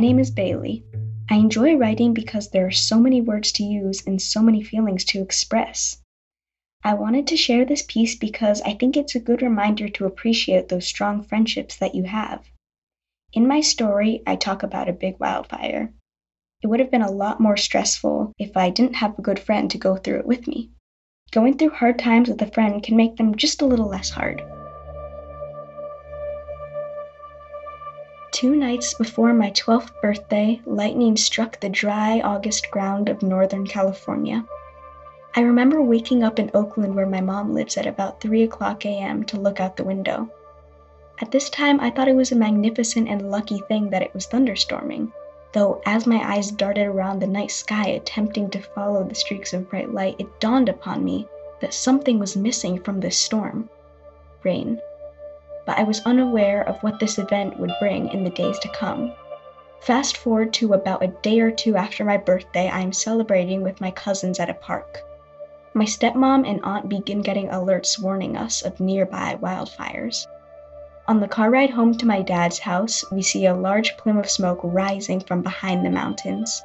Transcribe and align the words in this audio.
name 0.00 0.18
is 0.18 0.30
Bailey. 0.30 0.84
I 1.30 1.36
enjoy 1.36 1.76
writing 1.76 2.14
because 2.14 2.50
there 2.50 2.66
are 2.66 2.70
so 2.70 2.98
many 2.98 3.20
words 3.20 3.52
to 3.52 3.64
use 3.64 4.06
and 4.06 4.20
so 4.20 4.42
many 4.42 4.62
feelings 4.62 5.04
to 5.06 5.22
express. 5.22 6.02
I 6.82 6.94
wanted 6.94 7.26
to 7.28 7.36
share 7.36 7.64
this 7.64 7.82
piece 7.82 8.14
because 8.14 8.60
I 8.62 8.74
think 8.74 8.96
it's 8.96 9.14
a 9.14 9.20
good 9.20 9.40
reminder 9.40 9.88
to 9.88 10.04
appreciate 10.04 10.68
those 10.68 10.86
strong 10.86 11.22
friendships 11.22 11.76
that 11.76 11.94
you 11.94 12.04
have. 12.04 12.44
In 13.32 13.48
my 13.48 13.60
story, 13.60 14.22
I 14.26 14.36
talk 14.36 14.62
about 14.62 14.88
a 14.88 14.92
big 14.92 15.18
wildfire. 15.18 15.92
It 16.62 16.66
would 16.66 16.80
have 16.80 16.90
been 16.90 17.02
a 17.02 17.10
lot 17.10 17.40
more 17.40 17.56
stressful 17.56 18.32
if 18.38 18.56
I 18.56 18.70
didn't 18.70 18.96
have 18.96 19.18
a 19.18 19.22
good 19.22 19.38
friend 19.38 19.70
to 19.70 19.78
go 19.78 19.96
through 19.96 20.20
it 20.20 20.26
with 20.26 20.46
me. 20.46 20.70
Going 21.30 21.56
through 21.56 21.70
hard 21.70 21.98
times 21.98 22.28
with 22.28 22.40
a 22.42 22.50
friend 22.50 22.82
can 22.82 22.96
make 22.96 23.16
them 23.16 23.34
just 23.34 23.60
a 23.60 23.66
little 23.66 23.88
less 23.88 24.10
hard. 24.10 24.42
Two 28.34 28.56
nights 28.56 28.94
before 28.94 29.32
my 29.32 29.52
12th 29.52 29.92
birthday, 30.02 30.60
lightning 30.66 31.16
struck 31.16 31.60
the 31.60 31.68
dry 31.68 32.18
August 32.18 32.68
ground 32.68 33.08
of 33.08 33.22
Northern 33.22 33.64
California. 33.64 34.44
I 35.36 35.42
remember 35.42 35.80
waking 35.80 36.24
up 36.24 36.40
in 36.40 36.50
Oakland, 36.52 36.96
where 36.96 37.06
my 37.06 37.20
mom 37.20 37.54
lives, 37.54 37.76
at 37.76 37.86
about 37.86 38.20
3 38.20 38.42
o'clock 38.42 38.84
a.m. 38.84 39.22
to 39.26 39.38
look 39.38 39.60
out 39.60 39.76
the 39.76 39.84
window. 39.84 40.28
At 41.20 41.30
this 41.30 41.48
time, 41.48 41.78
I 41.78 41.90
thought 41.90 42.08
it 42.08 42.16
was 42.16 42.32
a 42.32 42.34
magnificent 42.34 43.08
and 43.08 43.30
lucky 43.30 43.60
thing 43.68 43.90
that 43.90 44.02
it 44.02 44.12
was 44.12 44.26
thunderstorming, 44.26 45.12
though 45.52 45.80
as 45.86 46.04
my 46.04 46.20
eyes 46.34 46.50
darted 46.50 46.88
around 46.88 47.20
the 47.20 47.28
night 47.28 47.52
sky 47.52 47.86
attempting 47.86 48.50
to 48.50 48.58
follow 48.58 49.04
the 49.04 49.14
streaks 49.14 49.52
of 49.52 49.70
bright 49.70 49.94
light, 49.94 50.16
it 50.18 50.40
dawned 50.40 50.68
upon 50.68 51.04
me 51.04 51.28
that 51.60 51.72
something 51.72 52.18
was 52.18 52.36
missing 52.36 52.80
from 52.80 52.98
this 52.98 53.16
storm 53.16 53.70
rain. 54.42 54.80
But 55.66 55.78
I 55.78 55.82
was 55.82 56.04
unaware 56.04 56.62
of 56.62 56.82
what 56.82 57.00
this 57.00 57.18
event 57.18 57.58
would 57.58 57.72
bring 57.80 58.08
in 58.08 58.24
the 58.24 58.30
days 58.30 58.58
to 58.60 58.68
come. 58.68 59.12
Fast 59.80 60.16
forward 60.16 60.52
to 60.54 60.72
about 60.72 61.02
a 61.02 61.08
day 61.08 61.40
or 61.40 61.50
two 61.50 61.76
after 61.76 62.04
my 62.04 62.16
birthday, 62.16 62.68
I 62.68 62.80
am 62.80 62.92
celebrating 62.92 63.62
with 63.62 63.80
my 63.80 63.90
cousins 63.90 64.40
at 64.40 64.50
a 64.50 64.54
park. 64.54 65.02
My 65.74 65.84
stepmom 65.84 66.48
and 66.48 66.60
aunt 66.64 66.88
begin 66.88 67.20
getting 67.20 67.48
alerts 67.48 68.00
warning 68.00 68.36
us 68.36 68.62
of 68.62 68.80
nearby 68.80 69.36
wildfires. 69.42 70.26
On 71.06 71.20
the 71.20 71.28
car 71.28 71.50
ride 71.50 71.70
home 71.70 71.98
to 71.98 72.06
my 72.06 72.22
dad's 72.22 72.60
house, 72.60 73.04
we 73.10 73.20
see 73.20 73.44
a 73.44 73.54
large 73.54 73.96
plume 73.98 74.16
of 74.16 74.30
smoke 74.30 74.60
rising 74.62 75.20
from 75.20 75.42
behind 75.42 75.84
the 75.84 75.90
mountains. 75.90 76.62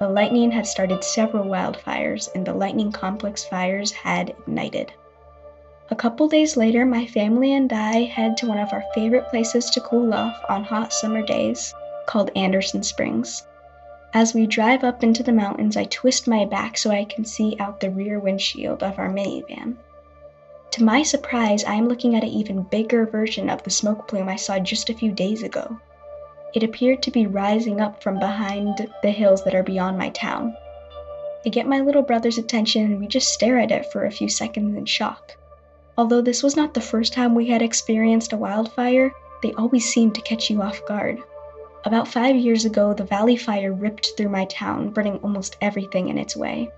The 0.00 0.08
lightning 0.08 0.50
had 0.50 0.66
started 0.66 1.04
several 1.04 1.44
wildfires, 1.44 2.28
and 2.34 2.46
the 2.46 2.54
lightning 2.54 2.92
complex 2.92 3.44
fires 3.44 3.92
had 3.92 4.30
ignited. 4.30 4.92
A 5.92 5.94
couple 5.94 6.26
days 6.26 6.56
later, 6.56 6.86
my 6.86 7.04
family 7.04 7.52
and 7.52 7.70
I 7.70 8.04
head 8.04 8.38
to 8.38 8.46
one 8.46 8.58
of 8.58 8.72
our 8.72 8.82
favorite 8.94 9.28
places 9.28 9.68
to 9.68 9.80
cool 9.82 10.14
off 10.14 10.42
on 10.48 10.64
hot 10.64 10.90
summer 10.90 11.20
days, 11.20 11.74
called 12.06 12.30
Anderson 12.34 12.82
Springs. 12.82 13.46
As 14.14 14.32
we 14.32 14.46
drive 14.46 14.84
up 14.84 15.04
into 15.04 15.22
the 15.22 15.34
mountains, 15.34 15.76
I 15.76 15.84
twist 15.84 16.26
my 16.26 16.46
back 16.46 16.78
so 16.78 16.90
I 16.90 17.04
can 17.04 17.26
see 17.26 17.58
out 17.60 17.80
the 17.80 17.90
rear 17.90 18.18
windshield 18.18 18.82
of 18.82 18.98
our 18.98 19.10
minivan. 19.10 19.76
To 20.70 20.82
my 20.82 21.02
surprise, 21.02 21.62
I 21.62 21.74
am 21.74 21.88
looking 21.88 22.16
at 22.16 22.24
an 22.24 22.30
even 22.30 22.62
bigger 22.62 23.04
version 23.04 23.50
of 23.50 23.62
the 23.62 23.68
smoke 23.68 24.08
plume 24.08 24.30
I 24.30 24.36
saw 24.36 24.58
just 24.58 24.88
a 24.88 24.94
few 24.94 25.12
days 25.12 25.42
ago. 25.42 25.76
It 26.54 26.62
appeared 26.62 27.02
to 27.02 27.10
be 27.10 27.26
rising 27.26 27.82
up 27.82 28.02
from 28.02 28.18
behind 28.18 28.88
the 29.02 29.10
hills 29.10 29.44
that 29.44 29.54
are 29.54 29.62
beyond 29.62 29.98
my 29.98 30.08
town. 30.08 30.56
I 31.44 31.50
get 31.50 31.66
my 31.66 31.80
little 31.80 32.00
brother's 32.00 32.38
attention 32.38 32.86
and 32.86 32.98
we 32.98 33.08
just 33.08 33.34
stare 33.34 33.58
at 33.58 33.70
it 33.70 33.92
for 33.92 34.06
a 34.06 34.10
few 34.10 34.30
seconds 34.30 34.74
in 34.74 34.86
shock. 34.86 35.36
Although 35.98 36.22
this 36.22 36.42
was 36.42 36.56
not 36.56 36.72
the 36.72 36.80
first 36.80 37.12
time 37.12 37.34
we 37.34 37.48
had 37.48 37.60
experienced 37.60 38.32
a 38.32 38.36
wildfire, 38.38 39.12
they 39.42 39.52
always 39.52 39.92
seem 39.92 40.10
to 40.12 40.22
catch 40.22 40.48
you 40.48 40.62
off 40.62 40.84
guard. 40.86 41.22
About 41.84 42.08
five 42.08 42.34
years 42.34 42.64
ago, 42.64 42.94
the 42.94 43.04
Valley 43.04 43.36
Fire 43.36 43.72
ripped 43.72 44.12
through 44.16 44.30
my 44.30 44.46
town, 44.46 44.88
burning 44.88 45.18
almost 45.22 45.58
everything 45.60 46.08
in 46.08 46.16
its 46.16 46.34
way. 46.34 46.70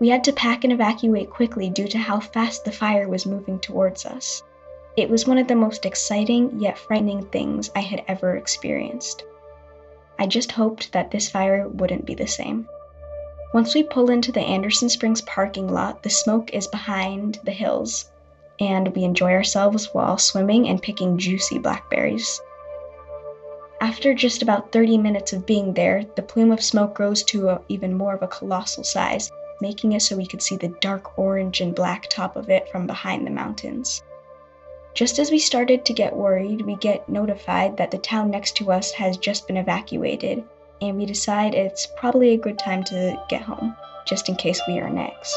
We 0.00 0.08
had 0.08 0.24
to 0.24 0.32
pack 0.32 0.64
and 0.64 0.72
evacuate 0.72 1.30
quickly 1.30 1.70
due 1.70 1.86
to 1.86 1.98
how 1.98 2.18
fast 2.18 2.64
the 2.64 2.72
fire 2.72 3.08
was 3.08 3.24
moving 3.24 3.60
towards 3.60 4.04
us. 4.04 4.42
It 4.96 5.08
was 5.08 5.28
one 5.28 5.38
of 5.38 5.46
the 5.46 5.54
most 5.54 5.86
exciting 5.86 6.58
yet 6.60 6.76
frightening 6.76 7.26
things 7.26 7.70
I 7.76 7.80
had 7.80 8.02
ever 8.08 8.36
experienced. 8.36 9.24
I 10.18 10.26
just 10.26 10.52
hoped 10.52 10.92
that 10.92 11.12
this 11.12 11.28
fire 11.28 11.68
wouldn't 11.68 12.04
be 12.04 12.14
the 12.14 12.26
same. 12.26 12.68
Once 13.52 13.74
we 13.74 13.84
pull 13.84 14.10
into 14.10 14.32
the 14.32 14.40
Anderson 14.40 14.88
Springs 14.88 15.20
parking 15.22 15.72
lot, 15.72 16.02
the 16.02 16.10
smoke 16.10 16.52
is 16.52 16.66
behind 16.66 17.38
the 17.44 17.52
hills, 17.52 18.10
and 18.60 18.94
we 18.94 19.04
enjoy 19.04 19.32
ourselves 19.32 19.92
while 19.92 20.18
swimming 20.18 20.68
and 20.68 20.82
picking 20.82 21.18
juicy 21.18 21.58
blackberries. 21.58 22.40
After 23.80 24.14
just 24.14 24.42
about 24.42 24.72
30 24.72 24.98
minutes 24.98 25.32
of 25.32 25.46
being 25.46 25.74
there, 25.74 26.04
the 26.16 26.22
plume 26.22 26.52
of 26.52 26.62
smoke 26.62 26.94
grows 26.94 27.22
to 27.24 27.48
a, 27.50 27.60
even 27.68 27.94
more 27.94 28.14
of 28.14 28.22
a 28.22 28.28
colossal 28.28 28.84
size, 28.84 29.30
making 29.60 29.92
it 29.92 30.00
so 30.00 30.16
we 30.16 30.26
could 30.26 30.42
see 30.42 30.56
the 30.56 30.74
dark 30.80 31.18
orange 31.18 31.60
and 31.60 31.74
black 31.74 32.08
top 32.08 32.36
of 32.36 32.48
it 32.48 32.68
from 32.70 32.86
behind 32.86 33.26
the 33.26 33.30
mountains. 33.30 34.02
Just 34.94 35.18
as 35.18 35.30
we 35.30 35.38
started 35.38 35.84
to 35.84 35.92
get 35.92 36.14
worried, 36.14 36.62
we 36.62 36.76
get 36.76 37.08
notified 37.08 37.76
that 37.76 37.90
the 37.90 37.98
town 37.98 38.30
next 38.30 38.56
to 38.56 38.70
us 38.70 38.92
has 38.92 39.16
just 39.16 39.46
been 39.46 39.56
evacuated, 39.56 40.44
and 40.80 40.96
we 40.96 41.04
decide 41.04 41.54
it's 41.54 41.88
probably 41.96 42.30
a 42.30 42.38
good 42.38 42.58
time 42.58 42.84
to 42.84 43.20
get 43.28 43.42
home, 43.42 43.76
just 44.06 44.28
in 44.28 44.36
case 44.36 44.60
we 44.68 44.78
are 44.78 44.90
next. 44.90 45.36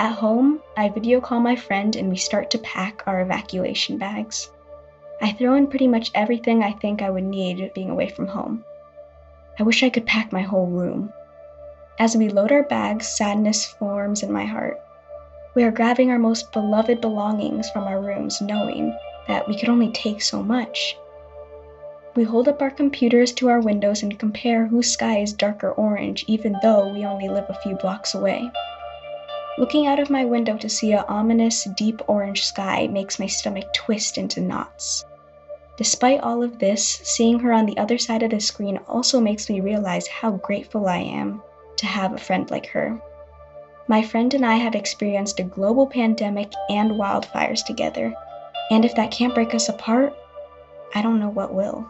At 0.00 0.12
home, 0.12 0.62
I 0.78 0.88
video 0.88 1.20
call 1.20 1.40
my 1.40 1.56
friend 1.56 1.94
and 1.94 2.08
we 2.08 2.16
start 2.16 2.48
to 2.52 2.58
pack 2.58 3.02
our 3.06 3.20
evacuation 3.20 3.98
bags. 3.98 4.50
I 5.20 5.32
throw 5.32 5.56
in 5.56 5.66
pretty 5.66 5.88
much 5.88 6.10
everything 6.14 6.62
I 6.62 6.72
think 6.72 7.02
I 7.02 7.10
would 7.10 7.24
need 7.24 7.70
being 7.74 7.90
away 7.90 8.08
from 8.08 8.26
home. 8.26 8.64
I 9.58 9.62
wish 9.62 9.82
I 9.82 9.90
could 9.90 10.06
pack 10.06 10.32
my 10.32 10.40
whole 10.40 10.68
room. 10.68 11.12
As 11.98 12.16
we 12.16 12.30
load 12.30 12.50
our 12.50 12.62
bags, 12.62 13.08
sadness 13.08 13.66
forms 13.66 14.22
in 14.22 14.32
my 14.32 14.46
heart. 14.46 14.80
We 15.54 15.64
are 15.64 15.70
grabbing 15.70 16.10
our 16.10 16.18
most 16.18 16.50
beloved 16.50 17.02
belongings 17.02 17.68
from 17.68 17.84
our 17.84 18.00
rooms, 18.00 18.40
knowing 18.40 18.96
that 19.28 19.46
we 19.46 19.54
could 19.54 19.68
only 19.68 19.90
take 19.90 20.22
so 20.22 20.42
much. 20.42 20.96
We 22.16 22.24
hold 22.24 22.48
up 22.48 22.62
our 22.62 22.70
computers 22.70 23.32
to 23.32 23.50
our 23.50 23.60
windows 23.60 24.02
and 24.02 24.18
compare 24.18 24.66
whose 24.66 24.90
sky 24.90 25.18
is 25.18 25.34
darker 25.34 25.72
orange, 25.72 26.24
even 26.26 26.56
though 26.62 26.88
we 26.88 27.04
only 27.04 27.28
live 27.28 27.50
a 27.50 27.60
few 27.60 27.74
blocks 27.74 28.14
away. 28.14 28.50
Looking 29.60 29.86
out 29.86 29.98
of 29.98 30.08
my 30.08 30.24
window 30.24 30.56
to 30.56 30.70
see 30.70 30.92
a 30.92 31.04
ominous, 31.06 31.64
deep 31.76 32.00
orange 32.08 32.46
sky 32.46 32.88
makes 32.90 33.18
my 33.18 33.26
stomach 33.26 33.70
twist 33.74 34.16
into 34.16 34.40
knots. 34.40 35.04
Despite 35.76 36.22
all 36.22 36.42
of 36.42 36.58
this, 36.58 36.82
seeing 37.04 37.40
her 37.40 37.52
on 37.52 37.66
the 37.66 37.76
other 37.76 37.98
side 37.98 38.22
of 38.22 38.30
the 38.30 38.40
screen 38.40 38.78
also 38.88 39.20
makes 39.20 39.50
me 39.50 39.60
realize 39.60 40.06
how 40.06 40.30
grateful 40.30 40.88
I 40.88 41.00
am 41.00 41.42
to 41.76 41.84
have 41.84 42.14
a 42.14 42.18
friend 42.18 42.50
like 42.50 42.68
her. 42.68 42.98
My 43.86 44.00
friend 44.00 44.32
and 44.32 44.46
I 44.46 44.56
have 44.56 44.74
experienced 44.74 45.38
a 45.40 45.42
global 45.42 45.86
pandemic 45.86 46.50
and 46.70 46.92
wildfires 46.92 47.62
together, 47.62 48.14
and 48.70 48.86
if 48.86 48.94
that 48.94 49.10
can't 49.10 49.34
break 49.34 49.54
us 49.54 49.68
apart, 49.68 50.16
I 50.94 51.02
don't 51.02 51.20
know 51.20 51.28
what 51.28 51.52
will. 51.52 51.86